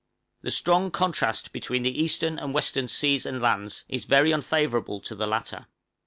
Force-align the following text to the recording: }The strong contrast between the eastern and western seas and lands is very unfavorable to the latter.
}The 0.41 0.49
strong 0.49 0.89
contrast 0.89 1.53
between 1.53 1.83
the 1.83 2.01
eastern 2.01 2.39
and 2.39 2.55
western 2.55 2.87
seas 2.87 3.23
and 3.23 3.39
lands 3.39 3.85
is 3.87 4.05
very 4.05 4.33
unfavorable 4.33 4.99
to 5.01 5.13
the 5.13 5.27
latter. 5.27 5.67